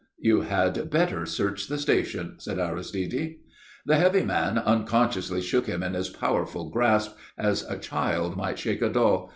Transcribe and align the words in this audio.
"You 0.17 0.41
had 0.41 0.89
better 0.89 1.27
search 1.27 1.67
the 1.67 1.77
station," 1.77 2.37
said 2.39 2.57
Aristide. 2.57 3.35
The 3.85 3.97
heavy 3.97 4.25
man 4.25 4.57
unconsciously 4.57 5.43
shook 5.43 5.67
him 5.67 5.83
in 5.83 5.93
his 5.93 6.09
powerful 6.09 6.71
grasp, 6.71 7.15
as 7.37 7.61
a 7.69 7.77
child 7.77 8.35
might 8.35 8.57
shake 8.57 8.81
a 8.81 8.89
doll. 8.89 9.29